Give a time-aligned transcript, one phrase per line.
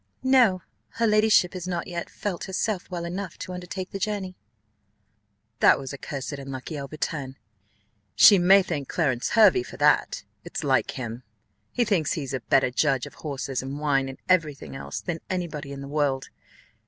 [0.23, 0.63] "No:
[0.93, 4.35] her ladyship has not yet felt herself well enough to undertake the journey."
[5.59, 7.37] "That was a cursed unlucky overturn!
[8.15, 11.21] She may thank Clarence Hervey for that: it's like him,
[11.71, 15.19] he thinks he's a better judge of horses, and wine, and every thing else, than
[15.29, 16.29] any body in the world.